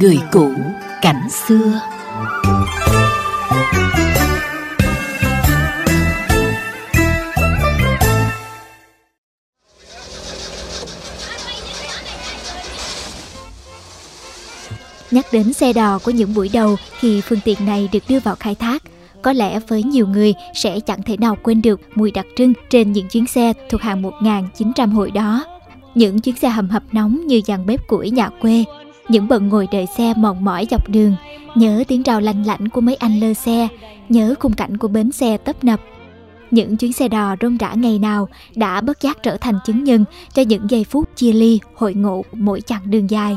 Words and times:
Người 0.00 0.18
cũ 0.32 0.50
cảnh 1.02 1.30
xưa. 1.30 1.80
Nhắc 15.10 15.26
đến 15.32 15.52
xe 15.52 15.72
đò 15.72 15.98
của 15.98 16.10
những 16.10 16.34
buổi 16.34 16.50
đầu 16.52 16.76
khi 16.98 17.20
phương 17.20 17.40
tiện 17.44 17.66
này 17.66 17.88
được 17.92 18.02
đưa 18.08 18.20
vào 18.20 18.36
khai 18.40 18.54
thác, 18.54 18.82
có 19.22 19.32
lẽ 19.32 19.60
với 19.68 19.82
nhiều 19.82 20.06
người 20.06 20.34
sẽ 20.54 20.80
chẳng 20.80 21.02
thể 21.02 21.16
nào 21.16 21.36
quên 21.42 21.62
được 21.62 21.80
mùi 21.94 22.10
đặc 22.10 22.26
trưng 22.36 22.52
trên 22.70 22.92
những 22.92 23.08
chuyến 23.08 23.26
xe 23.26 23.52
thuộc 23.70 23.80
hàng 23.80 24.02
1900 24.02 24.92
hồi 24.92 25.10
đó. 25.10 25.44
Những 25.94 26.20
chuyến 26.20 26.36
xe 26.36 26.48
hầm 26.48 26.68
hập 26.68 26.82
nóng 26.92 27.26
như 27.26 27.40
dàn 27.46 27.66
bếp 27.66 27.86
củi 27.88 28.10
nhà 28.10 28.28
quê, 28.28 28.64
những 29.08 29.28
bận 29.28 29.48
ngồi 29.48 29.68
đợi 29.72 29.86
xe 29.96 30.14
mòn 30.16 30.44
mỏi 30.44 30.66
dọc 30.70 30.88
đường, 30.88 31.14
nhớ 31.54 31.84
tiếng 31.88 32.02
rào 32.02 32.20
lanh 32.20 32.46
lảnh 32.46 32.68
của 32.68 32.80
mấy 32.80 32.94
anh 32.94 33.20
lơ 33.20 33.34
xe, 33.34 33.68
nhớ 34.08 34.34
khung 34.40 34.52
cảnh 34.52 34.76
của 34.76 34.88
bến 34.88 35.12
xe 35.12 35.36
tấp 35.36 35.64
nập. 35.64 35.80
Những 36.50 36.76
chuyến 36.76 36.92
xe 36.92 37.08
đò 37.08 37.36
rôm 37.40 37.56
rã 37.56 37.74
ngày 37.74 37.98
nào 37.98 38.28
đã 38.54 38.80
bất 38.80 39.00
giác 39.00 39.22
trở 39.22 39.36
thành 39.36 39.58
chứng 39.66 39.84
nhân 39.84 40.04
cho 40.34 40.42
những 40.42 40.70
giây 40.70 40.84
phút 40.84 41.08
chia 41.16 41.32
ly, 41.32 41.60
hội 41.74 41.94
ngộ 41.94 42.24
mỗi 42.32 42.60
chặng 42.60 42.90
đường 42.90 43.10
dài. 43.10 43.36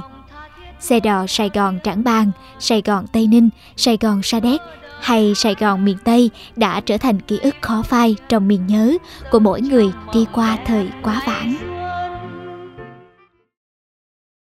Xe 0.80 1.00
đò 1.00 1.28
Sài 1.28 1.50
Gòn 1.54 1.80
Trảng 1.84 2.04
Bàng, 2.04 2.32
Sài 2.60 2.82
Gòn 2.86 3.06
Tây 3.14 3.28
Ninh, 3.28 3.50
Sài 3.78 3.98
Gòn 4.02 4.24
Sa 4.24 4.40
Đéc 4.40 4.62
hay 5.04 5.34
Sài 5.36 5.56
Gòn 5.60 5.86
miền 5.86 5.98
Tây 6.04 6.30
đã 6.56 6.82
trở 6.86 6.98
thành 6.98 7.20
ký 7.20 7.40
ức 7.44 7.56
khó 7.62 7.84
phai 7.90 8.16
trong 8.30 8.48
miền 8.48 8.68
nhớ 8.68 8.98
của 9.32 9.40
mỗi 9.40 9.62
người 9.62 9.86
đi 10.14 10.28
qua 10.34 10.58
thời 10.66 10.90
quá 11.04 11.22
vãng. 11.28 11.56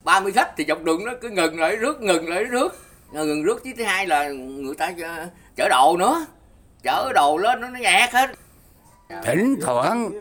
30 0.03 0.31
khách 0.31 0.57
thì 0.57 0.65
dọc 0.67 0.83
đường 0.83 1.05
nó 1.05 1.11
cứ 1.21 1.29
ngừng 1.29 1.59
lại 1.59 1.75
rước 1.75 2.01
ngừng 2.01 2.29
lại 2.29 2.43
rước. 2.43 2.75
Ngừng 3.11 3.43
rước 3.43 3.63
chứ 3.63 3.71
thứ 3.77 3.83
hai 3.83 4.07
là 4.07 4.29
người 4.29 4.75
ta 4.75 4.93
chở 5.55 5.69
đồ 5.69 5.97
nữa. 5.97 6.25
Chở 6.83 7.11
đồ 7.15 7.37
lên 7.37 7.61
nó, 7.61 7.69
nó 7.69 7.79
nhạt 7.79 8.13
hết. 8.13 8.29
Thỉnh 9.23 9.55
thoảng 9.61 10.11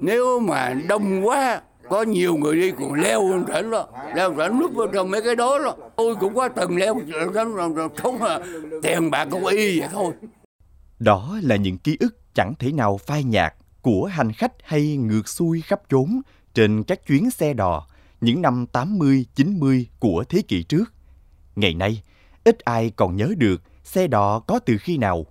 nếu 0.00 0.40
mà 0.40 0.74
đông 0.88 1.26
quá 1.26 1.60
có 1.88 2.02
nhiều 2.02 2.36
người 2.36 2.56
đi 2.56 2.72
còn 2.78 2.94
leo 2.94 3.28
lên 3.28 3.44
trển 3.54 3.70
đó. 3.70 3.86
Leo 4.14 4.34
trển 4.38 4.58
núp 4.58 4.74
vào 4.74 4.86
trong 4.86 5.10
mấy 5.10 5.22
cái 5.22 5.36
đó 5.36 5.58
đó 5.58 5.74
tôi 5.98 6.16
cũng 6.16 6.34
có 6.34 6.48
từng 6.48 6.76
leo 6.76 7.00
không 7.96 8.22
à, 8.22 8.38
tiền 8.82 9.10
bạc 9.10 9.28
cũng 9.30 9.46
y 9.46 9.80
vậy 9.80 9.88
thôi 9.92 10.12
đó 10.98 11.38
là 11.42 11.56
những 11.56 11.78
ký 11.78 11.96
ức 12.00 12.34
chẳng 12.34 12.54
thể 12.58 12.72
nào 12.72 12.98
phai 12.98 13.24
nhạt 13.24 13.54
của 13.82 14.06
hành 14.06 14.32
khách 14.32 14.52
hay 14.62 14.96
ngược 14.96 15.28
xuôi 15.28 15.60
khắp 15.60 15.80
chốn 15.90 16.20
trên 16.54 16.84
các 16.84 17.06
chuyến 17.06 17.30
xe 17.30 17.54
đò 17.54 17.86
những 18.20 18.42
năm 18.42 18.66
80, 18.72 19.26
90 19.34 19.86
của 19.98 20.24
thế 20.28 20.42
kỷ 20.48 20.62
trước. 20.62 20.84
Ngày 21.56 21.74
nay, 21.74 22.02
ít 22.44 22.58
ai 22.58 22.90
còn 22.96 23.16
nhớ 23.16 23.28
được 23.36 23.62
xe 23.84 24.06
đò 24.06 24.40
có 24.40 24.58
từ 24.58 24.76
khi 24.80 24.96
nào. 24.96 25.26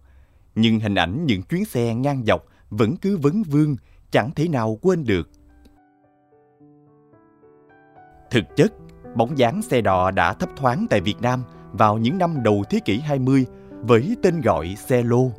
Nhưng 0.55 0.79
hình 0.79 0.95
ảnh 0.95 1.25
những 1.25 1.41
chuyến 1.43 1.65
xe 1.65 1.95
ngang 1.95 2.23
dọc 2.25 2.45
vẫn 2.69 2.97
cứ 2.97 3.17
vấn 3.17 3.43
vương, 3.43 3.75
chẳng 4.11 4.31
thể 4.35 4.47
nào 4.47 4.79
quên 4.81 5.03
được. 5.03 5.29
Thực 8.31 8.43
chất, 8.55 8.73
bóng 9.15 9.37
dáng 9.37 9.61
xe 9.61 9.81
đò 9.81 10.11
đã 10.11 10.33
thấp 10.33 10.49
thoáng 10.55 10.85
tại 10.89 11.01
Việt 11.01 11.21
Nam 11.21 11.43
vào 11.71 11.97
những 11.97 12.17
năm 12.17 12.43
đầu 12.43 12.63
thế 12.69 12.79
kỷ 12.85 12.99
20 12.99 13.45
với 13.69 14.15
tên 14.23 14.41
gọi 14.41 14.75
xe 14.75 15.03
lô. 15.03 15.31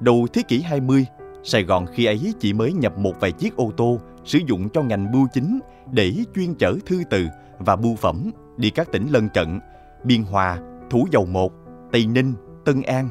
Đầu 0.00 0.26
thế 0.32 0.42
kỷ 0.48 0.62
20, 0.62 1.06
Sài 1.42 1.62
Gòn 1.62 1.86
khi 1.86 2.04
ấy 2.04 2.34
chỉ 2.40 2.52
mới 2.52 2.72
nhập 2.72 2.98
một 2.98 3.12
vài 3.20 3.32
chiếc 3.32 3.56
ô 3.56 3.72
tô 3.76 3.98
sử 4.24 4.38
dụng 4.46 4.68
cho 4.68 4.82
ngành 4.82 5.12
bưu 5.12 5.26
chính 5.32 5.60
để 5.92 6.12
chuyên 6.34 6.54
chở 6.54 6.74
thư 6.86 7.02
từ 7.10 7.26
và 7.58 7.76
bưu 7.76 7.96
phẩm 7.96 8.30
đi 8.56 8.70
các 8.70 8.92
tỉnh 8.92 9.08
lân 9.10 9.28
cận, 9.28 9.60
Biên 10.04 10.22
Hòa, 10.22 10.58
Thủ 10.90 11.06
Dầu 11.12 11.26
Một, 11.26 11.52
Tây 11.92 12.06
Ninh, 12.06 12.34
Tân 12.64 12.82
An 12.82 13.08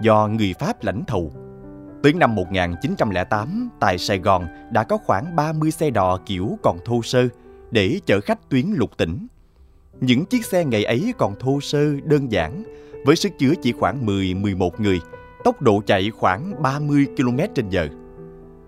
do 0.00 0.28
người 0.28 0.54
Pháp 0.58 0.84
lãnh 0.84 1.04
thầu. 1.06 1.32
Tới 2.02 2.12
năm 2.12 2.34
1908, 2.34 3.68
tại 3.80 3.98
Sài 3.98 4.18
Gòn 4.18 4.46
đã 4.70 4.84
có 4.84 4.96
khoảng 4.96 5.36
30 5.36 5.70
xe 5.70 5.90
đò 5.90 6.18
kiểu 6.26 6.58
còn 6.62 6.78
thô 6.84 7.02
sơ 7.02 7.28
để 7.70 8.00
chở 8.06 8.20
khách 8.20 8.50
tuyến 8.50 8.66
lục 8.74 8.90
tỉnh. 8.96 9.26
Những 10.00 10.24
chiếc 10.24 10.44
xe 10.44 10.64
ngày 10.64 10.84
ấy 10.84 11.12
còn 11.18 11.34
thô 11.40 11.60
sơ, 11.60 12.00
đơn 12.04 12.32
giản, 12.32 12.64
với 13.04 13.16
sức 13.16 13.32
chứa 13.38 13.52
chỉ 13.62 13.72
khoảng 13.72 14.06
10-11 14.06 14.70
người, 14.78 15.00
tốc 15.44 15.62
độ 15.62 15.82
chạy 15.86 16.10
khoảng 16.10 16.62
30 16.62 17.06
km 17.16 17.38
h 17.72 17.76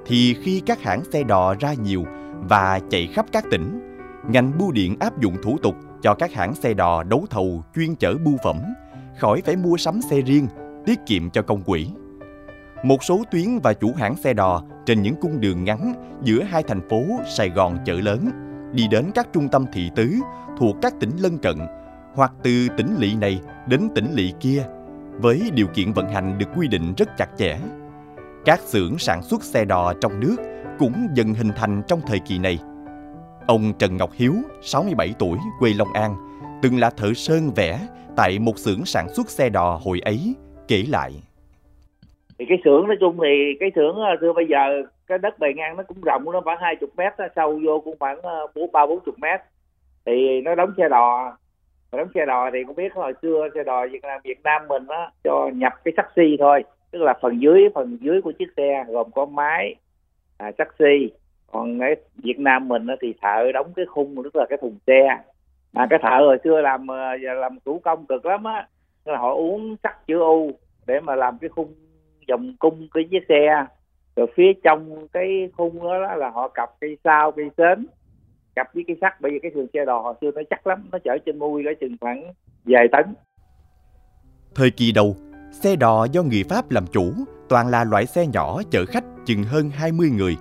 thì 0.06 0.36
khi 0.44 0.62
các 0.66 0.82
hãng 0.82 1.04
xe 1.04 1.24
đò 1.24 1.56
ra 1.60 1.74
nhiều 1.74 2.06
và 2.50 2.80
chạy 2.90 3.08
khắp 3.08 3.26
các 3.32 3.46
tỉnh, 3.52 3.98
ngành 4.30 4.52
bưu 4.58 4.72
điện 4.72 4.96
áp 5.00 5.20
dụng 5.20 5.36
thủ 5.44 5.58
tục 5.58 5.76
cho 6.02 6.14
các 6.14 6.34
hãng 6.34 6.56
xe 6.56 6.74
đò 6.74 7.04
đấu 7.04 7.26
thầu 7.30 7.64
chuyên 7.76 7.96
chở 7.96 8.14
bưu 8.26 8.38
phẩm, 8.44 8.58
khỏi 9.20 9.42
phải 9.46 9.56
mua 9.56 9.78
sắm 9.78 10.00
xe 10.10 10.22
riêng, 10.22 10.48
tiết 10.86 11.00
kiệm 11.06 11.30
cho 11.30 11.42
công 11.42 11.64
quỹ. 11.64 11.88
Một 12.84 13.04
số 13.04 13.24
tuyến 13.32 13.60
và 13.64 13.74
chủ 13.74 13.92
hãng 13.98 14.16
xe 14.16 14.34
đò 14.34 14.64
trên 14.86 15.02
những 15.02 15.16
cung 15.22 15.42
đường 15.42 15.64
ngắn 15.64 15.94
giữa 16.24 16.44
hai 16.44 16.64
thành 16.64 16.90
phố 16.90 17.04
Sài 17.36 17.50
Gòn 17.50 17.78
chợ 17.86 17.94
lớn 17.94 18.30
đi 18.74 18.88
đến 18.88 19.12
các 19.16 19.28
trung 19.34 19.50
tâm 19.50 19.66
thị 19.74 19.92
tứ 19.96 20.16
thuộc 20.60 20.76
các 20.82 20.94
tỉnh 21.00 21.12
lân 21.20 21.38
cận 21.38 21.58
hoặc 22.16 22.32
từ 22.44 22.68
tỉnh 22.78 22.96
lỵ 23.00 23.16
này 23.16 23.42
đến 23.68 23.90
tỉnh 23.96 24.12
lỵ 24.14 24.34
kia 24.40 24.64
với 25.12 25.52
điều 25.54 25.68
kiện 25.68 25.94
vận 25.94 26.10
hành 26.10 26.38
được 26.38 26.46
quy 26.56 26.68
định 26.68 26.94
rất 26.98 27.10
chặt 27.18 27.30
chẽ. 27.38 27.58
Các 28.46 28.60
xưởng 28.60 28.98
sản 28.98 29.24
xuất 29.24 29.44
xe 29.44 29.66
đò 29.66 29.94
trong 30.02 30.20
nước 30.20 30.36
cũng 30.80 31.08
dần 31.14 31.34
hình 31.34 31.52
thành 31.56 31.82
trong 31.88 32.02
thời 32.08 32.20
kỳ 32.20 32.40
này. 32.40 32.60
Ông 33.48 33.74
Trần 33.80 33.98
Ngọc 33.98 34.10
Hiếu, 34.14 34.34
67 34.64 35.14
tuổi, 35.20 35.38
quê 35.60 35.74
Long 35.74 35.94
An, 35.94 36.16
từng 36.62 36.80
là 36.80 36.90
thợ 36.90 37.14
sơn 37.14 37.52
vẽ 37.56 37.88
tại 38.16 38.40
một 38.40 38.60
xưởng 38.60 38.86
sản 38.86 39.08
xuất 39.14 39.30
xe 39.30 39.50
đò 39.50 39.80
hồi 39.84 40.00
ấy, 40.00 40.36
kể 40.68 40.84
lại 40.90 41.14
thì 42.40 42.46
cái 42.50 42.58
xưởng 42.66 42.88
nói 42.88 42.98
chung 43.00 43.18
thì 43.24 43.54
cái 43.60 43.72
xưởng 43.76 43.96
ờ, 43.96 44.16
thưa 44.22 44.34
bây 44.34 44.48
giờ 44.48 44.84
cái 45.08 45.18
đất 45.18 45.40
bề 45.40 45.54
ngang 45.54 45.78
nó 45.78 45.84
cũng 45.84 46.02
rộng 46.02 46.32
nó 46.32 46.42
khoảng 46.42 46.62
hai 46.62 46.76
chục 46.76 46.90
mét 46.98 47.14
sâu 47.36 47.60
vô 47.66 47.80
cũng 47.80 47.96
khoảng 48.00 48.22
à, 48.22 48.36
bốn 48.56 48.72
ba 48.72 48.86
bốn 48.86 49.00
chục 49.06 49.16
mét. 49.20 49.40
Thì 50.06 50.42
nó 50.42 50.56
đóng 50.56 50.74
xe 50.78 50.90
đò 50.90 51.38
đóng 51.92 52.08
xe 52.16 52.26
đò 52.26 52.50
thì 52.54 52.64
cũng 52.64 52.76
biết 52.76 52.94
hồi 52.94 53.14
xưa 53.22 53.48
xe 53.56 53.64
đò 53.64 53.88
Việt 53.88 54.04
Nam 54.04 54.22
Việt 54.24 54.44
Nam 54.44 54.68
mình 54.68 54.88
á 54.88 55.12
cho 55.24 55.50
nhập 55.54 55.74
cái 55.84 55.94
taxi 55.98 56.38
thôi 56.40 56.64
tức 56.92 57.02
là 57.02 57.14
phần 57.22 57.42
dưới 57.42 57.70
phần 57.76 57.98
dưới 58.02 58.22
của 58.22 58.32
chiếc 58.32 58.48
xe 58.58 58.84
gồm 58.88 59.12
có 59.12 59.26
máy 59.26 59.76
à, 60.38 60.52
taxi. 60.58 61.12
Còn 61.52 61.80
cái 61.80 61.96
Việt 62.24 62.40
Nam 62.40 62.68
mình 62.68 62.88
á, 62.88 62.96
thì 63.02 63.14
thợ 63.22 63.52
đóng 63.54 63.74
cái 63.76 63.86
khung 63.86 64.16
tức 64.24 64.36
là 64.36 64.46
cái 64.50 64.58
thùng 64.62 64.78
xe. 64.88 65.08
À, 65.74 65.88
cái 65.90 66.00
thợ 66.04 66.20
hồi 66.20 66.38
xưa 66.44 66.62
làm 66.62 66.92
à, 66.92 67.18
làm 67.36 67.58
thủ 67.66 67.80
công 67.84 68.06
cực 68.06 68.26
lắm 68.26 68.44
á 68.44 68.68
là 69.06 69.18
họ 69.18 69.34
uống 69.34 69.76
sắt 69.84 70.08
chữ 70.08 70.20
U 70.20 70.52
để 70.88 71.00
mà 71.00 71.16
làm 71.16 71.38
cái 71.42 71.50
khung 71.50 71.74
vòng 72.30 72.56
cung 72.60 72.88
cái 72.94 73.04
chiếc 73.12 73.24
xe. 73.30 73.66
Rồi 74.16 74.28
phía 74.36 74.54
trong 74.64 75.08
cái 75.14 75.50
khung 75.58 75.84
đó 75.84 76.16
là 76.16 76.30
họ 76.30 76.48
cặp 76.48 76.70
cây 76.82 76.98
sao 77.04 77.32
cây 77.32 77.50
sến. 77.58 77.88
Cặp 78.56 78.68
với 78.74 78.84
cây 78.88 78.98
sắt, 79.02 79.22
bởi 79.22 79.32
vì 79.32 79.40
cái 79.42 79.52
thường 79.56 79.68
xe 79.74 79.86
đò 79.86 80.00
hồi 80.00 80.14
xưa 80.22 80.32
nó 80.36 80.42
chắc 80.50 80.68
lắm, 80.68 80.90
nó 80.92 80.98
chở 81.04 81.18
trên 81.26 81.40
mui 81.40 81.64
cái 81.66 81.76
chừng 81.82 81.96
khoảng 82.02 82.34
vài 82.66 82.88
tấn. 82.92 83.16
Thời 84.56 84.72
kỳ 84.72 84.92
đầu, 84.92 85.16
xe 85.52 85.76
đò 85.76 86.06
do 86.12 86.24
người 86.24 86.44
Pháp 86.50 86.72
làm 86.72 86.86
chủ, 86.94 87.14
toàn 87.50 87.68
là 87.68 87.84
loại 87.84 88.06
xe 88.06 88.28
nhỏ 88.28 88.62
chở 88.72 88.86
khách 88.86 89.04
chừng 89.26 89.44
hơn 89.44 89.70
20 89.70 90.10
người. 90.10 90.38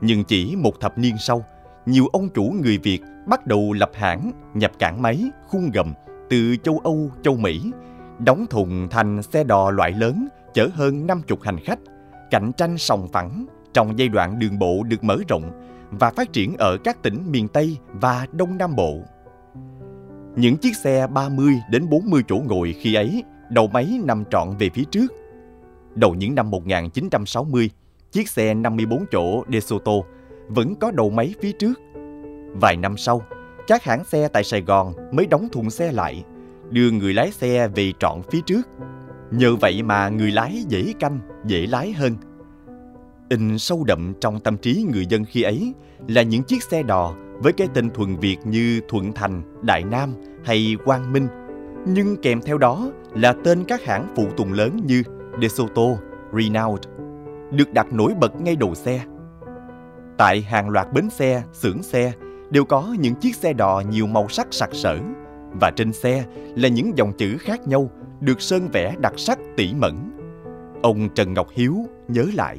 Nhưng 0.00 0.24
chỉ 0.24 0.56
một 0.58 0.80
thập 0.80 0.98
niên 0.98 1.14
sau, 1.18 1.44
nhiều 1.86 2.04
ông 2.12 2.28
chủ 2.34 2.54
người 2.62 2.78
Việt 2.82 3.00
bắt 3.26 3.46
đầu 3.46 3.72
lập 3.72 3.90
hãng, 3.94 4.32
nhập 4.54 4.70
cảng 4.78 5.02
máy, 5.02 5.24
khung 5.46 5.70
gầm 5.74 5.94
từ 6.30 6.56
châu 6.62 6.80
Âu, 6.84 7.10
châu 7.22 7.36
Mỹ, 7.36 7.60
đóng 8.18 8.46
thùng 8.50 8.88
thành 8.90 9.22
xe 9.22 9.44
đò 9.44 9.70
loại 9.70 9.92
lớn 9.92 10.28
chở 10.54 10.68
hơn 10.74 11.06
50 11.06 11.38
hành 11.42 11.58
khách, 11.58 11.78
cạnh 12.30 12.52
tranh 12.56 12.78
sòng 12.78 13.08
phẳng 13.12 13.46
trong 13.72 13.98
giai 13.98 14.08
đoạn 14.08 14.38
đường 14.38 14.58
bộ 14.58 14.82
được 14.82 15.04
mở 15.04 15.18
rộng 15.28 15.50
và 15.90 16.10
phát 16.10 16.32
triển 16.32 16.56
ở 16.56 16.76
các 16.84 17.02
tỉnh 17.02 17.30
miền 17.30 17.48
Tây 17.48 17.76
và 17.92 18.26
Đông 18.32 18.58
Nam 18.58 18.76
Bộ. 18.76 18.98
Những 20.36 20.56
chiếc 20.56 20.76
xe 20.76 21.06
30 21.06 21.54
đến 21.70 21.88
40 21.88 22.22
chỗ 22.28 22.36
ngồi 22.36 22.72
khi 22.72 22.94
ấy, 22.94 23.22
đầu 23.50 23.66
máy 23.66 24.00
nằm 24.04 24.24
trọn 24.30 24.48
về 24.58 24.70
phía 24.74 24.84
trước. 24.90 25.12
Đầu 25.94 26.14
những 26.14 26.34
năm 26.34 26.50
1960, 26.50 27.70
chiếc 28.12 28.28
xe 28.28 28.54
54 28.54 29.04
chỗ 29.12 29.44
DeSoto 29.52 29.92
vẫn 30.48 30.74
có 30.74 30.90
đầu 30.90 31.10
máy 31.10 31.34
phía 31.40 31.52
trước. 31.52 31.80
Vài 32.60 32.76
năm 32.76 32.96
sau, 32.96 33.22
các 33.66 33.84
hãng 33.84 34.04
xe 34.04 34.28
tại 34.28 34.44
Sài 34.44 34.60
Gòn 34.60 34.92
mới 35.12 35.26
đóng 35.26 35.48
thùng 35.52 35.70
xe 35.70 35.92
lại, 35.92 36.24
đưa 36.70 36.90
người 36.90 37.14
lái 37.14 37.30
xe 37.30 37.68
về 37.68 37.92
trọn 37.98 38.22
phía 38.30 38.40
trước. 38.46 38.68
Nhờ 39.30 39.56
vậy 39.56 39.82
mà 39.82 40.08
người 40.08 40.30
lái 40.30 40.64
dễ 40.68 40.92
canh, 41.00 41.18
dễ 41.46 41.66
lái 41.66 41.92
hơn. 41.92 42.16
In 43.28 43.58
sâu 43.58 43.84
đậm 43.84 44.12
trong 44.20 44.40
tâm 44.40 44.56
trí 44.56 44.86
người 44.92 45.06
dân 45.06 45.24
khi 45.24 45.42
ấy 45.42 45.74
là 46.08 46.22
những 46.22 46.42
chiếc 46.42 46.62
xe 46.62 46.82
đò 46.82 47.14
với 47.42 47.52
cái 47.52 47.68
tên 47.74 47.90
thuần 47.90 48.16
Việt 48.16 48.36
như 48.44 48.80
Thuận 48.88 49.12
Thành, 49.12 49.42
Đại 49.62 49.84
Nam 49.84 50.14
hay 50.44 50.76
Quang 50.84 51.12
Minh. 51.12 51.28
Nhưng 51.86 52.16
kèm 52.22 52.40
theo 52.40 52.58
đó 52.58 52.90
là 53.14 53.34
tên 53.44 53.64
các 53.64 53.84
hãng 53.84 54.12
phụ 54.16 54.26
tùng 54.36 54.52
lớn 54.52 54.80
như 54.86 55.02
DeSoto, 55.42 55.86
Renault, 56.32 56.80
được 57.50 57.72
đặt 57.72 57.92
nổi 57.92 58.12
bật 58.20 58.40
ngay 58.40 58.56
đầu 58.56 58.74
xe. 58.74 59.04
Tại 60.18 60.42
hàng 60.42 60.68
loạt 60.68 60.92
bến 60.92 61.10
xe, 61.10 61.42
xưởng 61.52 61.82
xe 61.82 62.12
đều 62.50 62.64
có 62.64 62.96
những 62.98 63.14
chiếc 63.14 63.34
xe 63.34 63.52
đò 63.52 63.82
nhiều 63.90 64.06
màu 64.06 64.28
sắc 64.28 64.46
sặc 64.50 64.70
sỡ 64.72 64.98
và 65.60 65.70
trên 65.76 65.92
xe 65.92 66.24
là 66.56 66.68
những 66.68 66.92
dòng 66.96 67.12
chữ 67.18 67.36
khác 67.40 67.60
nhau 67.66 67.90
được 68.20 68.40
sơn 68.40 68.68
vẽ 68.72 68.94
đặc 69.02 69.12
sắc 69.16 69.38
tỉ 69.56 69.74
mẩn. 69.80 69.92
Ông 70.82 71.08
Trần 71.14 71.34
Ngọc 71.34 71.46
Hiếu 71.50 71.74
nhớ 72.08 72.24
lại. 72.34 72.56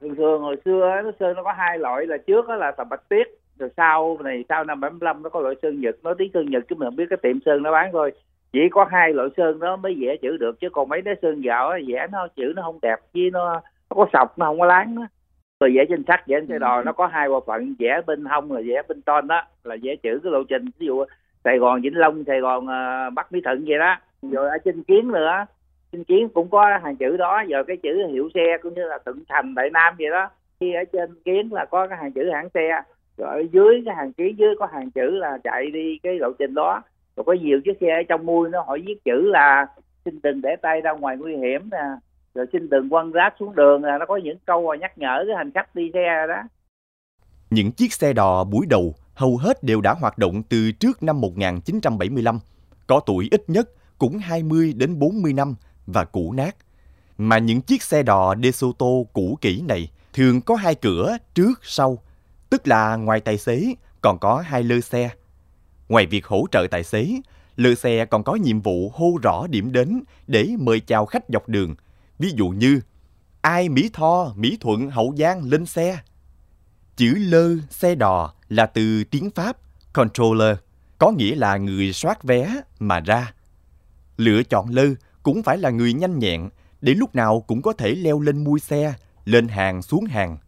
Thường 0.00 0.14
thường 0.16 0.42
hồi 0.42 0.56
xưa 0.64 1.00
nó 1.04 1.10
sơn 1.20 1.36
nó 1.36 1.42
có 1.42 1.52
hai 1.52 1.78
loại 1.78 2.06
là 2.06 2.16
trước 2.16 2.48
là 2.48 2.72
tầm 2.76 2.88
bạch 2.88 3.08
tuyết 3.08 3.26
rồi 3.58 3.70
sau 3.76 4.18
này 4.24 4.44
sau 4.48 4.64
năm 4.64 4.80
75 4.80 5.22
nó 5.22 5.28
có 5.28 5.40
loại 5.40 5.54
sơn 5.62 5.80
nhật 5.80 5.96
nói 6.02 6.14
tiếng 6.18 6.30
sơn 6.34 6.50
nhật 6.50 6.64
chứ 6.68 6.76
mình 6.76 6.86
không 6.86 6.96
biết 6.96 7.04
cái 7.10 7.18
tiệm 7.22 7.40
sơn 7.46 7.62
nó 7.62 7.72
bán 7.72 7.90
thôi 7.92 8.12
chỉ 8.52 8.60
có 8.70 8.86
hai 8.90 9.12
loại 9.12 9.28
sơn 9.36 9.58
đó 9.58 9.76
mới 9.76 9.96
vẽ 10.00 10.16
chữ 10.22 10.36
được 10.36 10.60
chứ 10.60 10.68
còn 10.72 10.88
mấy 10.88 11.02
cái 11.04 11.14
sơn 11.22 11.40
gạo 11.40 11.72
vẽ 11.88 12.06
nó 12.12 12.28
chữ 12.36 12.52
nó 12.56 12.62
không 12.62 12.78
đẹp 12.82 12.96
chứ 13.14 13.20
nó 13.32 13.52
nó 13.90 13.94
có 13.96 14.06
sọc 14.12 14.38
nó 14.38 14.46
không 14.46 14.60
có 14.60 14.66
láng 14.66 14.94
đó 14.94 15.06
rồi 15.60 15.70
vẽ 15.76 15.84
trên 15.88 16.04
sắt 16.08 16.26
vẽ 16.26 16.36
trên 16.40 16.48
xe 16.48 16.58
đò 16.58 16.82
nó 16.82 16.92
có 16.92 17.06
hai 17.06 17.28
bộ 17.28 17.40
phận 17.46 17.74
vẽ 17.78 18.00
bên 18.06 18.24
hông 18.24 18.52
là 18.52 18.60
vẽ 18.66 18.82
bên 18.88 19.02
ton 19.02 19.28
đó 19.28 19.42
là 19.64 19.76
vẽ 19.82 19.96
chữ 19.96 20.20
cái 20.22 20.32
lộ 20.32 20.42
trình 20.48 20.64
ví 20.78 20.86
dụ 20.86 21.04
Sài 21.44 21.58
Gòn 21.58 21.80
Vĩnh 21.80 21.96
Long 21.96 22.24
Sài 22.24 22.40
Gòn 22.40 22.64
uh, 22.64 23.14
Bắc 23.14 23.32
Mỹ 23.32 23.40
Thuận 23.44 23.64
vậy 23.66 23.78
đó. 23.78 23.96
Rồi 24.22 24.48
ở 24.48 24.58
trên 24.64 24.82
kiến 24.82 25.12
nữa. 25.12 25.46
Trên 25.92 26.04
kiến 26.04 26.28
cũng 26.28 26.48
có 26.50 26.78
hàng 26.82 26.96
chữ 26.96 27.16
đó. 27.16 27.42
Giờ 27.48 27.62
cái 27.66 27.76
chữ 27.76 28.06
hiệu 28.12 28.28
xe 28.34 28.58
cũng 28.62 28.74
như 28.74 28.84
là 28.84 28.98
Thuận 29.04 29.24
Thành 29.28 29.54
Đại 29.54 29.70
Nam 29.70 29.94
vậy 29.98 30.10
đó. 30.10 30.30
Khi 30.60 30.74
ở 30.74 30.84
trên 30.92 31.14
kiến 31.24 31.52
là 31.52 31.64
có 31.64 31.86
cái 31.86 31.98
hàng 31.98 32.12
chữ 32.12 32.30
hãng 32.32 32.48
xe. 32.54 32.82
Rồi 33.16 33.28
ở 33.28 33.42
dưới 33.52 33.82
cái 33.86 33.94
hàng 33.94 34.12
ký 34.12 34.34
dưới 34.36 34.54
có 34.58 34.66
hàng 34.66 34.90
chữ 34.90 35.10
là 35.10 35.38
chạy 35.44 35.70
đi 35.70 35.98
cái 36.02 36.18
lộ 36.18 36.32
trình 36.38 36.54
đó. 36.54 36.82
Rồi 37.16 37.24
có 37.24 37.32
nhiều 37.32 37.60
chiếc 37.64 37.76
xe 37.80 37.86
ở 37.90 38.02
trong 38.08 38.26
mui 38.26 38.48
nó 38.48 38.62
hỏi 38.62 38.82
viết 38.86 39.04
chữ 39.04 39.30
là 39.30 39.66
xin 40.04 40.20
đừng 40.22 40.40
để 40.42 40.56
tay 40.62 40.80
ra 40.80 40.92
ngoài 40.92 41.16
nguy 41.16 41.36
hiểm 41.36 41.68
nè. 41.70 41.84
Rồi 42.34 42.46
xin 42.52 42.70
đừng 42.70 42.88
quăng 42.88 43.12
rác 43.12 43.34
xuống 43.40 43.54
đường 43.54 43.84
là 43.84 43.98
nó 43.98 44.06
có 44.06 44.16
những 44.16 44.38
câu 44.46 44.74
nhắc 44.74 44.98
nhở 44.98 45.24
cái 45.26 45.36
hành 45.36 45.50
khách 45.50 45.74
đi 45.74 45.90
xe 45.94 46.26
đó. 46.28 46.42
Những 47.50 47.72
chiếc 47.72 47.92
xe 47.92 48.12
đò 48.12 48.44
buổi 48.44 48.66
đầu 48.70 48.94
hầu 49.14 49.36
hết 49.36 49.62
đều 49.62 49.80
đã 49.80 49.94
hoạt 49.94 50.18
động 50.18 50.42
từ 50.42 50.72
trước 50.72 51.02
năm 51.02 51.20
1975, 51.20 52.38
có 52.86 53.00
tuổi 53.00 53.28
ít 53.30 53.50
nhất 53.50 53.70
cũng 53.98 54.18
20 54.18 54.72
đến 54.72 54.98
40 54.98 55.32
năm 55.32 55.54
và 55.86 56.04
cũ 56.04 56.32
nát. 56.32 56.56
Mà 57.18 57.38
những 57.38 57.60
chiếc 57.60 57.82
xe 57.82 58.02
đò 58.02 58.34
DeSoto 58.42 58.86
cũ 59.12 59.38
kỹ 59.40 59.60
này 59.60 59.90
thường 60.12 60.40
có 60.40 60.54
hai 60.54 60.74
cửa 60.74 61.16
trước 61.34 61.60
sau, 61.62 61.98
tức 62.50 62.68
là 62.68 62.96
ngoài 62.96 63.20
tài 63.20 63.38
xế 63.38 63.74
còn 64.00 64.18
có 64.18 64.44
hai 64.46 64.62
lơ 64.62 64.80
xe. 64.80 65.10
Ngoài 65.88 66.06
việc 66.06 66.26
hỗ 66.26 66.44
trợ 66.50 66.66
tài 66.70 66.84
xế, 66.84 67.20
lơ 67.56 67.74
xe 67.74 68.04
còn 68.04 68.24
có 68.24 68.34
nhiệm 68.34 68.60
vụ 68.60 68.92
hô 68.94 69.18
rõ 69.22 69.46
điểm 69.46 69.72
đến 69.72 70.02
để 70.26 70.48
mời 70.58 70.80
chào 70.80 71.06
khách 71.06 71.24
dọc 71.28 71.48
đường. 71.48 71.74
Ví 72.18 72.30
dụ 72.34 72.48
như, 72.48 72.80
ai 73.40 73.68
Mỹ 73.68 73.90
Tho, 73.92 74.32
Mỹ 74.36 74.58
Thuận, 74.60 74.90
Hậu 74.90 75.14
Giang 75.18 75.42
lên 75.42 75.66
xe. 75.66 75.98
Chữ 76.96 77.14
lơ 77.18 77.56
xe 77.70 77.94
đò 77.94 78.32
là 78.48 78.66
từ 78.66 79.04
tiếng 79.04 79.30
Pháp 79.30 79.56
controller, 79.92 80.56
có 80.98 81.10
nghĩa 81.10 81.34
là 81.34 81.56
người 81.56 81.92
soát 81.92 82.22
vé 82.22 82.60
mà 82.78 83.00
ra. 83.00 83.32
Lựa 84.16 84.42
chọn 84.42 84.70
lơ 84.70 84.86
cũng 85.22 85.42
phải 85.42 85.58
là 85.58 85.70
người 85.70 85.92
nhanh 85.92 86.18
nhẹn 86.18 86.48
để 86.80 86.94
lúc 86.94 87.14
nào 87.14 87.40
cũng 87.40 87.62
có 87.62 87.72
thể 87.72 87.94
leo 87.94 88.20
lên 88.20 88.44
mui 88.44 88.60
xe, 88.60 88.94
lên 89.24 89.48
hàng 89.48 89.82
xuống 89.82 90.04
hàng. 90.04 90.38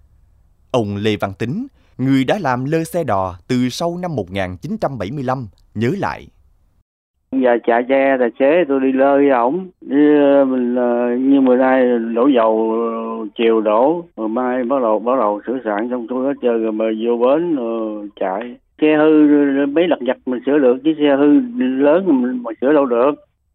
Ông 0.70 0.96
Lê 0.96 1.16
Văn 1.16 1.34
Tính, 1.34 1.66
người 1.98 2.24
đã 2.24 2.38
làm 2.38 2.64
lơ 2.64 2.84
xe 2.84 3.04
đò 3.04 3.38
từ 3.46 3.68
sau 3.68 3.96
năm 3.96 4.16
1975, 4.16 5.48
nhớ 5.74 5.90
lại. 5.98 6.28
Giờ 7.32 7.58
chạy 7.64 7.84
xe 7.88 8.16
tài 8.20 8.30
xế, 8.38 8.64
tôi 8.64 8.80
đi 8.80 8.92
lơi 8.92 9.18
với 9.18 9.30
ổng. 9.30 9.66
Ờ, 9.90 10.44
mình 10.44 10.74
ờ, 10.76 11.16
như 11.16 11.40
bữa 11.40 11.56
nay 11.56 11.98
đổ 12.14 12.26
dầu 12.26 12.72
ờ, 12.72 13.26
chiều 13.36 13.60
đổ 13.60 14.04
rồi 14.16 14.28
mai 14.28 14.64
bắt 14.64 14.82
đầu 14.82 14.98
bắt 14.98 15.18
đầu 15.18 15.40
sửa 15.46 15.58
soạn 15.64 15.88
xong 15.90 16.06
tôi 16.08 16.26
hết 16.26 16.34
chơi 16.42 16.58
rồi 16.58 16.72
mà 16.72 16.84
vô 17.04 17.16
bến 17.16 17.56
rồi 17.56 18.08
chạy. 18.20 18.56
Xe 18.80 18.96
hư 18.96 19.66
mấy 19.66 19.88
lặt 19.88 19.98
vặt 20.06 20.16
mình 20.26 20.40
sửa 20.46 20.58
được, 20.58 20.76
chứ 20.84 20.94
xe 20.98 21.16
hư 21.16 21.40
lớn 21.58 22.22
mình, 22.22 22.42
mà 22.42 22.50
sửa 22.60 22.72
đâu 22.72 22.86
được. 22.86 23.12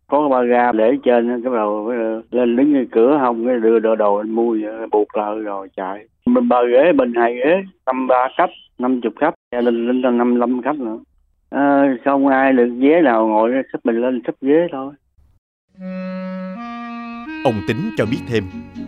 Có 0.07 0.29
ba 0.29 0.43
ga 0.43 0.71
để 0.71 0.97
trên, 1.03 1.41
cái 1.43 1.53
đầu 1.53 1.91
lên 2.31 2.55
đứng 2.55 2.73
ngay 2.73 2.85
cửa 2.91 3.17
không 3.21 3.45
cái 3.45 3.59
đưa 3.59 3.79
đồ 3.79 3.95
đồ 3.95 4.15
anh 4.15 4.29
mua 4.29 4.57
buộc 4.91 5.17
lại 5.17 5.39
rồi 5.39 5.67
chạy. 5.77 6.05
Mình 6.25 6.47
bờ 6.47 6.65
ghế, 6.65 6.91
bình 6.93 7.13
hai 7.15 7.35
ghế, 7.35 7.63
năm 7.85 8.07
ba 8.07 8.27
khách, 8.37 8.49
năm 8.79 9.01
chục 9.01 9.13
khách, 9.19 9.33
lên 9.51 9.87
lên 9.87 10.17
năm 10.17 10.39
năm 10.39 10.61
khách 10.61 10.79
nữa 10.79 10.97
à, 11.51 11.97
không 12.05 12.27
ai 12.27 12.53
được 12.53 12.69
ghế 12.79 13.01
nào 13.03 13.27
ngồi 13.27 13.51
sắp 13.71 13.79
mình 13.83 13.95
lên 13.95 14.21
sắp 14.25 14.35
ghế 14.41 14.67
thôi 14.71 14.93
Ông 17.43 17.61
Tính 17.67 17.91
cho 17.97 18.05
biết 18.05 18.19
thêm, 18.27 18.43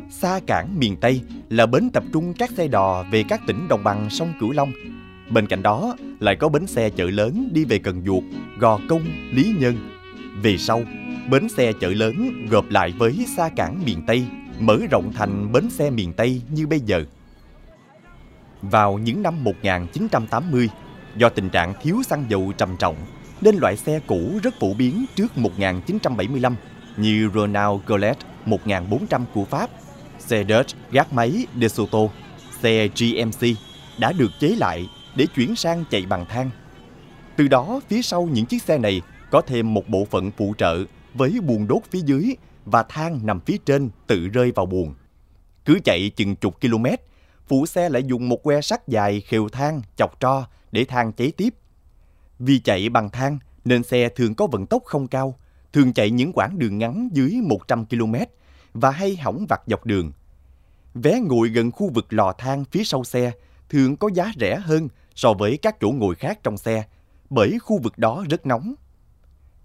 xa 0.10 0.40
cảng 0.48 0.80
miền 0.80 0.96
Tây 1.02 1.22
là 1.50 1.66
bến 1.66 1.90
tập 1.94 2.04
trung 2.14 2.34
các 2.40 2.50
xe 2.50 2.68
đò 2.68 3.04
về 3.12 3.24
các 3.30 3.42
tỉnh 3.48 3.68
đồng 3.70 3.84
bằng 3.84 4.10
sông 4.10 4.28
Cửu 4.40 4.52
Long. 4.52 4.72
Bên 5.30 5.48
cạnh 5.48 5.64
đó 5.64 5.96
lại 6.20 6.36
có 6.36 6.50
bến 6.50 6.68
xe 6.68 6.90
chợ 6.90 7.06
lớn 7.06 7.50
đi 7.54 7.66
về 7.66 7.80
Cần 7.80 8.02
Duộc, 8.06 8.24
Gò 8.60 8.80
Công, 8.90 9.02
Lý 9.32 9.56
Nhân. 9.60 9.76
Về 10.44 10.58
sau, 10.58 10.82
bến 11.32 11.50
xe 11.50 11.74
chợ 11.80 11.90
lớn 11.90 12.46
gộp 12.50 12.66
lại 12.70 12.94
với 12.98 13.12
xa 13.12 13.50
cảng 13.56 13.80
miền 13.86 13.98
Tây, 14.08 14.24
mở 14.60 14.78
rộng 14.92 15.12
thành 15.16 15.52
bến 15.52 15.70
xe 15.70 15.90
miền 15.90 16.14
Tây 16.14 16.42
như 16.56 16.68
bây 16.68 16.80
giờ. 16.80 17.04
Vào 18.62 18.98
những 18.98 19.24
năm 19.24 19.44
1980, 19.44 20.70
do 21.18 21.30
tình 21.30 21.50
trạng 21.50 21.74
thiếu 21.82 22.02
xăng 22.06 22.26
dầu 22.30 22.52
trầm 22.58 22.76
trọng, 22.80 22.96
nên 23.42 23.56
loại 23.56 23.78
xe 23.78 24.00
cũ 24.08 24.40
rất 24.44 24.60
phổ 24.60 24.74
biến 24.74 25.06
trước 25.16 25.38
1975 25.38 26.56
như 26.98 27.30
Renault 27.36 27.82
Gillette 27.88 28.28
1400 28.46 29.26
của 29.34 29.46
Pháp, 29.46 29.70
xe 30.20 30.44
Dodge 30.44 30.78
gác 30.92 31.14
máy 31.14 31.46
DeSoto, 31.62 32.00
xe 32.62 32.88
GMC 32.88 33.58
đã 34.00 34.12
được 34.12 34.32
chế 34.40 34.48
lại 34.48 34.90
để 35.16 35.26
chuyển 35.36 35.56
sang 35.56 35.84
chạy 35.92 36.06
bằng 36.06 36.26
than. 36.26 36.50
Từ 37.36 37.48
đó, 37.48 37.80
phía 37.88 38.02
sau 38.02 38.24
những 38.32 38.46
chiếc 38.46 38.64
xe 38.64 38.78
này 38.78 39.02
có 39.32 39.42
thêm 39.42 39.74
một 39.74 39.88
bộ 39.88 40.08
phận 40.12 40.32
phụ 40.32 40.54
trợ 40.58 40.84
với 41.14 41.40
buồng 41.42 41.68
đốt 41.68 41.82
phía 41.92 42.02
dưới 42.06 42.36
và 42.66 42.84
than 42.84 43.20
nằm 43.26 43.40
phía 43.40 43.58
trên 43.66 43.90
tự 44.08 44.28
rơi 44.28 44.52
vào 44.52 44.66
buồng. 44.66 44.94
Cứ 45.66 45.80
chạy 45.84 46.12
chừng 46.16 46.36
chục 46.36 46.62
km, 46.62 46.86
phụ 47.48 47.66
xe 47.66 47.90
lại 47.90 48.04
dùng 48.04 48.30
một 48.30 48.44
que 48.44 48.62
sắt 48.62 48.88
dài 48.88 49.22
khều 49.22 49.50
than 49.50 49.82
chọc 49.96 50.20
tro 50.20 50.46
để 50.74 50.86
than 50.86 51.14
cháy 51.14 51.32
tiếp. 51.38 51.54
Vì 52.40 52.60
chạy 52.60 52.90
bằng 52.90 53.10
than 53.10 53.40
nên 53.66 53.84
xe 53.84 54.10
thường 54.10 54.36
có 54.36 54.48
vận 54.48 54.66
tốc 54.66 54.84
không 54.86 55.08
cao, 55.08 55.36
thường 55.74 55.94
chạy 55.94 56.12
những 56.12 56.32
quãng 56.34 56.60
đường 56.60 56.78
ngắn 56.78 57.10
dưới 57.14 57.40
100 57.44 57.86
km 57.86 58.16
và 58.74 58.92
hay 58.92 59.16
hỏng 59.16 59.46
vặt 59.50 59.62
dọc 59.68 59.86
đường. 59.86 60.12
Vé 60.94 61.20
ngồi 61.20 61.50
gần 61.50 61.72
khu 61.72 61.90
vực 61.90 62.14
lò 62.14 62.34
than 62.38 62.66
phía 62.66 62.84
sau 62.84 63.04
xe 63.04 63.32
thường 63.70 63.98
có 63.98 64.10
giá 64.14 64.32
rẻ 64.40 64.60
hơn 64.60 64.88
so 65.16 65.34
với 65.34 65.58
các 65.58 65.76
chỗ 65.82 65.92
ngồi 65.92 66.16
khác 66.16 66.40
trong 66.44 66.58
xe, 66.58 66.84
bởi 67.30 67.60
khu 67.60 67.80
vực 67.84 67.98
đó 67.98 68.26
rất 68.30 68.46
nóng. 68.46 68.74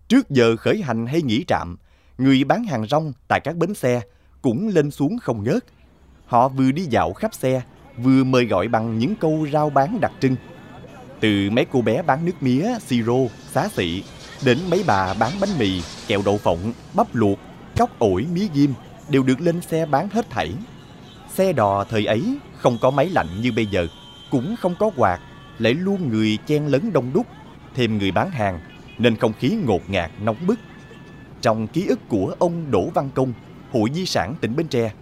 Trước 0.09 0.31
giờ 0.31 0.57
khởi 0.57 0.83
hành 0.83 1.07
hay 1.07 1.23
nghỉ 1.23 1.45
trạm, 1.45 1.77
người 2.19 2.45
bán 2.45 2.65
hàng 2.65 2.87
rong 2.87 3.13
tại 3.29 3.41
các 3.45 3.57
bến 3.57 3.75
xe 3.75 4.01
cũng 4.43 4.69
lên 4.69 4.91
xuống 4.91 5.19
không 5.19 5.45
ngớt. 5.45 5.65
Họ 6.27 6.49
vừa 6.49 6.73
đi 6.73 6.83
dạo 6.85 7.13
khắp 7.13 7.35
xe, 7.35 7.63
vừa 7.97 8.25
mời 8.25 8.47
gọi 8.47 8.69
bằng 8.69 8.99
những 8.99 9.15
câu 9.21 9.47
rao 9.53 9.71
bán 9.71 9.99
đặc 10.01 10.13
trưng. 10.21 10.37
Từ 11.21 11.51
mấy 11.51 11.65
cô 11.65 11.83
bé 11.83 12.03
bán 12.03 12.25
nước 12.25 12.43
mía, 12.43 12.69
siro, 12.87 13.15
xá 13.53 13.69
xị, 13.69 14.03
đến 14.45 14.59
mấy 14.71 14.85
bà 14.87 15.15
bán 15.15 15.33
bánh 15.41 15.59
mì, 15.59 15.83
kẹo 16.07 16.23
đậu 16.25 16.39
phộng, 16.39 16.73
bắp 16.95 17.15
luộc, 17.15 17.39
cóc 17.77 17.99
ổi, 17.99 18.27
mía 18.33 18.47
ghim 18.55 18.75
đều 19.09 19.23
được 19.23 19.41
lên 19.41 19.61
xe 19.61 19.87
bán 19.87 20.09
hết 20.09 20.31
thảy. 20.31 20.53
Xe 21.35 21.53
đò 21.53 21.85
thời 21.85 22.07
ấy 22.07 22.39
không 22.57 22.79
có 22.81 22.91
máy 22.91 23.09
lạnh 23.09 23.27
như 23.43 23.53
bây 23.53 23.67
giờ, 23.67 23.87
cũng 24.31 24.57
không 24.61 24.75
có 24.79 24.91
quạt, 24.97 25.21
lại 25.59 25.75
luôn 25.75 26.09
người 26.09 26.39
chen 26.47 26.67
lấn 26.67 26.93
đông 26.93 27.11
đúc, 27.13 27.27
thêm 27.75 27.99
người 27.99 28.11
bán 28.11 28.31
hàng, 28.31 28.61
nên 28.99 29.17
không 29.17 29.33
khí 29.39 29.57
ngột 29.67 29.91
ngạt, 29.91 30.11
nóng 30.23 30.47
bức. 30.47 30.59
Trong 31.43 31.67
ký 31.67 31.87
ức 31.87 32.01
của 32.09 32.35
ông 32.39 32.71
Đỗ 32.71 32.91
Văn 32.95 33.11
Công, 33.15 33.33
Hội 33.73 33.91
Di 33.95 34.07
sản 34.07 34.35
tỉnh 34.41 34.57
Bến 34.57 34.69
Tre, 34.69 34.93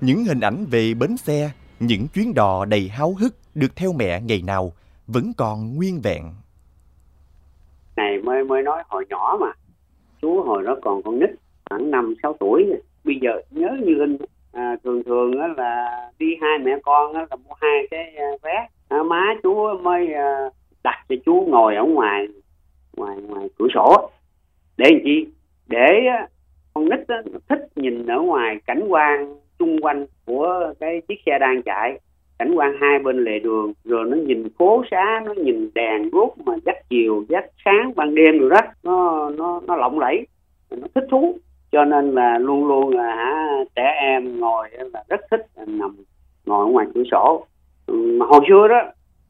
những 0.00 0.24
hình 0.24 0.40
ảnh 0.40 0.66
về 0.66 0.94
bến 0.94 1.16
xe, 1.16 1.50
những 1.80 2.08
chuyến 2.08 2.34
đò 2.34 2.64
đầy 2.64 2.88
háo 2.88 3.14
hức 3.14 3.34
được 3.54 3.76
theo 3.76 3.92
mẹ 3.92 4.20
ngày 4.20 4.42
nào 4.42 4.72
vẫn 5.06 5.32
còn 5.36 5.76
nguyên 5.76 6.00
vẹn. 6.04 6.22
này 7.96 8.18
mới 8.18 8.44
mới 8.44 8.62
nói 8.62 8.82
hồi 8.88 9.04
nhỏ 9.08 9.36
mà. 9.40 9.52
Chú 10.22 10.42
hồi 10.42 10.62
đó 10.62 10.76
còn 10.82 11.02
con 11.02 11.18
nít 11.18 11.30
khoảng 11.70 11.90
năm 11.90 12.14
sáu 12.22 12.36
tuổi. 12.40 12.66
Bây 13.04 13.18
giờ 13.22 13.30
nhớ 13.50 13.68
như 13.84 13.98
in 14.00 14.16
à, 14.52 14.76
thường 14.84 15.02
thường 15.04 15.40
á 15.40 15.48
là 15.56 16.00
đi 16.18 16.26
hai 16.40 16.58
mẹ 16.58 16.72
con 16.82 17.14
á 17.14 17.26
là 17.30 17.36
mua 17.36 17.54
hai 17.60 17.86
cái 17.90 18.16
à, 18.16 18.26
vé. 18.42 18.68
À, 18.88 19.02
má 19.02 19.34
chú 19.42 19.78
mới 19.82 20.12
à, 20.12 20.50
đặt 20.84 21.04
cho 21.08 21.16
chú 21.26 21.46
ngồi 21.50 21.76
ở 21.76 21.84
ngoài 21.84 22.26
ngoài 22.96 23.16
ngoài 23.16 23.48
cửa 23.58 23.66
sổ. 23.74 24.10
Để 24.76 24.86
làm 24.90 25.00
chi? 25.04 25.26
Để 25.66 26.06
á, 26.18 26.28
con 26.74 26.84
nít 26.84 27.08
á, 27.08 27.16
thích 27.48 27.68
nhìn 27.76 28.06
ở 28.06 28.20
ngoài 28.20 28.56
cảnh 28.66 28.84
quan 28.88 29.36
xung 29.58 29.80
quanh 29.80 30.06
của 30.26 30.72
cái 30.80 31.00
chiếc 31.08 31.20
xe 31.26 31.38
đang 31.38 31.62
chạy 31.62 32.00
cảnh 32.38 32.54
quan 32.54 32.76
hai 32.80 32.98
bên 32.98 33.24
lề 33.24 33.38
đường 33.38 33.72
rồi 33.84 34.04
nó 34.08 34.16
nhìn 34.16 34.48
phố 34.58 34.84
xá 34.90 35.22
nó 35.24 35.32
nhìn 35.32 35.70
đèn 35.74 36.10
đuốc 36.10 36.38
mà 36.38 36.52
dắt 36.66 36.76
chiều 36.88 37.24
dắt 37.28 37.44
sáng 37.64 37.92
ban 37.96 38.14
đêm 38.14 38.38
rồi 38.38 38.50
đó. 38.50 38.60
Nó 38.82 39.30
nó 39.30 39.60
nó 39.66 39.76
lộng 39.76 39.98
lẫy 39.98 40.26
nó 40.70 40.86
thích 40.94 41.04
thú. 41.10 41.38
Cho 41.72 41.84
nên 41.84 42.12
là 42.12 42.38
luôn 42.38 42.68
luôn 42.68 42.90
là 42.90 43.14
hả 43.14 43.46
trẻ 43.76 43.96
em 44.00 44.40
ngồi 44.40 44.68
là 44.70 45.04
rất 45.08 45.20
thích 45.30 45.46
nằm 45.66 45.96
ngồi 46.46 46.66
ở 46.66 46.72
ngoài 46.72 46.86
cửa 46.94 47.02
sổ. 47.10 47.46
Ừ, 47.86 47.94
mà 48.18 48.26
hồi 48.26 48.40
xưa 48.48 48.68
đó 48.68 48.82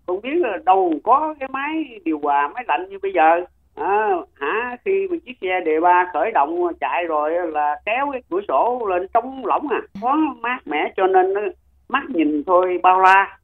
không 0.07 0.21
biết 0.23 0.35
là 0.35 0.59
đâu 0.65 0.93
có 1.05 1.35
cái 1.41 1.49
máy 1.53 2.01
điều 2.05 2.19
hòa 2.23 2.49
máy 2.55 2.65
lạnh 2.69 2.89
như 2.89 2.99
bây 3.03 3.13
giờ. 3.13 3.41
À, 3.75 4.11
hả 4.35 4.77
khi 4.85 5.09
mà 5.11 5.17
chiếc 5.27 5.37
xe 5.41 5.61
đề 5.65 5.81
ba 5.81 6.11
khởi 6.13 6.31
động 6.33 6.73
chạy 6.81 7.05
rồi 7.05 7.33
là 7.53 7.77
kéo 7.87 8.09
cái 8.13 8.23
cửa 8.31 8.41
sổ 8.49 8.87
lên 8.89 9.07
trống 9.15 9.47
lỏng 9.47 9.69
à. 9.71 9.81
Có 10.03 10.17
mát 10.41 10.59
mẻ 10.67 10.93
cho 10.97 11.07
nên 11.07 11.33
nó 11.33 11.41
mắt 11.89 12.03
nhìn 12.09 12.43
thôi, 12.47 12.81
bao 12.83 13.01
la. 13.01 13.39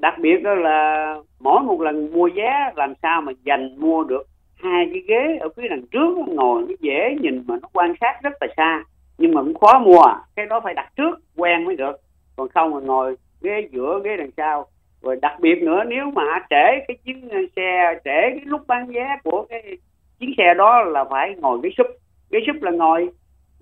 Đặc 0.00 0.14
biệt 0.18 0.42
đó 0.42 0.54
là 0.54 1.16
mỗi 1.40 1.62
một 1.62 1.80
lần 1.80 2.12
mua 2.12 2.28
vé, 2.34 2.72
làm 2.76 2.94
sao 3.02 3.20
mà 3.20 3.32
dành 3.44 3.80
mua 3.80 4.04
được 4.04 4.22
hai 4.62 4.88
cái 4.92 5.02
ghế 5.08 5.36
ở 5.40 5.48
phía 5.56 5.68
đằng 5.68 5.86
trước 5.86 6.16
ngồi, 6.28 6.62
nó 6.62 6.74
dễ 6.80 7.16
nhìn 7.20 7.44
mà 7.46 7.56
nó 7.62 7.68
quan 7.72 7.94
sát 8.00 8.22
rất 8.22 8.32
là 8.40 8.46
xa. 8.56 8.84
Nhưng 9.18 9.34
mà 9.34 9.42
cũng 9.42 9.58
khó 9.58 9.78
mua, 9.78 10.02
cái 10.36 10.46
đó 10.46 10.60
phải 10.60 10.74
đặt 10.74 10.92
trước, 10.96 11.18
quen 11.36 11.64
mới 11.64 11.76
được. 11.76 11.96
Còn 12.36 12.48
không 12.48 12.70
mà 12.74 12.80
ngồi 12.80 13.16
ghế 13.42 13.68
giữa, 13.72 14.00
ghế 14.04 14.16
đằng 14.16 14.30
sau. 14.36 14.66
Rồi 15.02 15.16
đặc 15.22 15.40
biệt 15.40 15.62
nữa, 15.62 15.82
nếu 15.86 16.10
mà 16.10 16.22
trễ 16.50 16.84
cái 16.88 16.96
chuyến 17.04 17.28
xe, 17.56 17.94
trễ 18.04 18.20
cái 18.30 18.40
lúc 18.44 18.60
bán 18.66 18.86
vé 18.86 19.16
của 19.24 19.46
cái 19.48 19.76
chuyến 20.20 20.30
xe 20.38 20.54
đó 20.54 20.82
là 20.82 21.04
phải 21.04 21.34
ngồi 21.38 21.58
ghế 21.62 21.70
súp. 21.76 21.86
Ghế 22.30 22.38
súp 22.46 22.62
là 22.62 22.70
ngồi 22.70 23.08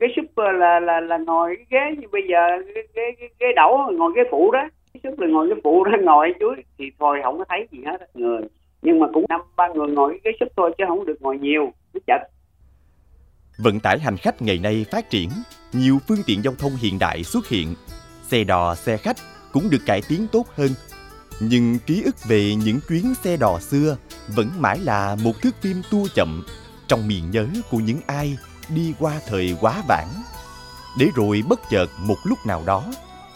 ghế 0.01 0.07
super 0.17 0.55
là 0.59 0.81
là 0.81 1.01
là 1.01 1.19
ngồi 1.19 1.57
cái 1.57 1.67
ghế 1.71 1.97
như 2.01 2.09
bây 2.13 2.23
giờ 2.31 2.39
ghế 2.75 2.83
ghế, 2.95 3.29
ghế 3.41 3.47
đẩu 3.57 3.91
ngồi 3.93 4.13
ghế 4.17 4.23
phụ 4.31 4.51
đó 4.51 4.69
cái 4.95 5.01
super 5.05 5.21
là 5.21 5.27
ngồi 5.27 5.49
ghế 5.49 5.55
phụ 5.65 5.85
đó 5.85 5.93
ngồi 6.03 6.35
dưới 6.41 6.55
thì 6.79 6.85
thôi 6.99 7.21
không 7.25 7.39
có 7.39 7.45
thấy 7.49 7.69
gì 7.73 7.79
hết 7.87 8.17
người 8.17 8.43
nhưng 8.83 8.99
mà 8.99 9.07
cũng 9.13 9.25
năm 9.29 9.41
ba 9.57 9.69
người 9.69 9.89
ngồi 9.89 10.11
cái 10.11 10.33
ghế 10.33 10.37
súp 10.41 10.49
thôi 10.57 10.75
chứ 10.79 10.85
không 10.89 11.07
được 11.07 11.23
ngồi 11.23 11.39
nhiều 11.39 11.73
nó 11.95 12.01
chật 12.07 12.21
Vận 13.63 13.81
tải 13.81 13.99
hành 13.99 14.17
khách 14.17 14.43
ngày 14.43 14.59
nay 14.63 14.87
phát 14.91 15.11
triển, 15.11 15.29
nhiều 15.73 15.99
phương 16.09 16.19
tiện 16.27 16.43
giao 16.45 16.55
thông 16.59 16.73
hiện 16.83 16.99
đại 16.99 17.23
xuất 17.23 17.49
hiện. 17.49 17.75
Xe 18.23 18.45
đò, 18.45 18.75
xe 18.75 18.97
khách 18.97 19.17
cũng 19.53 19.63
được 19.71 19.79
cải 19.87 20.01
tiến 20.09 20.27
tốt 20.33 20.47
hơn. 20.55 20.69
Nhưng 21.41 21.79
ký 21.87 22.03
ức 22.05 22.15
về 22.29 22.55
những 22.65 22.79
chuyến 22.89 23.15
xe 23.15 23.37
đò 23.37 23.59
xưa 23.59 23.97
vẫn 24.37 24.47
mãi 24.59 24.79
là 24.85 25.17
một 25.25 25.33
thước 25.43 25.55
phim 25.61 25.77
tua 25.91 26.07
chậm 26.15 26.43
trong 26.89 27.09
miền 27.09 27.31
nhớ 27.31 27.47
của 27.71 27.79
những 27.79 27.99
ai 28.07 28.37
đi 28.75 28.95
qua 28.99 29.21
thời 29.27 29.57
quá 29.61 29.83
vãng. 29.89 30.23
Để 30.99 31.07
rồi 31.15 31.43
bất 31.49 31.61
chợt 31.71 31.87
một 31.99 32.17
lúc 32.25 32.39
nào 32.47 32.63
đó, 32.67 32.85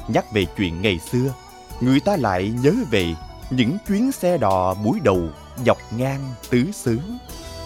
nhắc 0.08 0.32
về 0.32 0.44
chuyện 0.56 0.82
ngày 0.82 0.98
xưa, 1.12 1.32
người 1.80 2.00
ta 2.00 2.16
lại 2.16 2.52
nhớ 2.62 2.72
về 2.90 3.14
những 3.50 3.76
chuyến 3.88 4.12
xe 4.12 4.38
đò 4.38 4.74
buổi 4.74 5.00
đầu 5.02 5.20
dọc 5.66 5.78
ngang 5.96 6.34
tứ 6.50 6.64
xứ. 6.72 6.98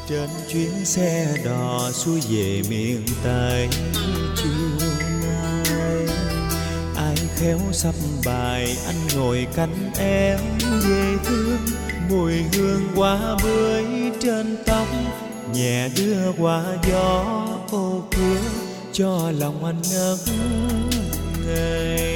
trên 0.08 0.28
chuyến 0.48 0.84
xe 0.84 1.36
đò 1.44 1.90
xuôi 1.92 2.20
về 2.28 2.62
miền 2.70 3.04
tây 3.24 3.68
chiều 4.36 4.88
nay 5.22 6.06
ai 6.96 7.16
khéo 7.36 7.58
sắp 7.72 7.94
bài 8.26 8.76
anh 8.86 9.08
ngồi 9.16 9.46
cạnh 9.54 9.90
em 9.98 10.38
về 10.60 11.16
thương 11.24 11.58
mùi 12.10 12.32
hương 12.52 12.82
quá 12.96 13.36
bưởi 13.42 13.84
trên 14.20 14.56
tóc 14.66 14.86
nhẹ 15.54 15.88
đưa 15.88 16.32
qua 16.38 16.64
gió 16.90 17.47
ô 17.72 18.02
kia 18.10 18.40
cho 18.92 19.30
lòng 19.38 19.64
anh 19.64 19.82
ngất 19.92 20.18
ngây 21.46 22.07